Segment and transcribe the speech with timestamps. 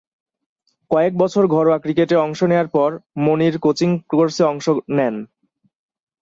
[0.91, 2.89] কয়েক বছর ঘরোয়া ক্রিকেটে অংশ নেয়ার পর
[3.17, 4.65] মনির কোচিং কোর্সে অংশ
[4.97, 5.15] নেন।